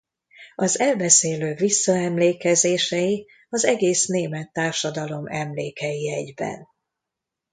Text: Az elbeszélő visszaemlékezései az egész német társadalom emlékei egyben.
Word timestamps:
Az 0.55 0.79
elbeszélő 0.79 1.53
visszaemlékezései 1.53 3.27
az 3.49 3.65
egész 3.65 4.05
német 4.07 4.51
társadalom 4.53 5.27
emlékei 5.27 6.11
egyben. 6.13 6.67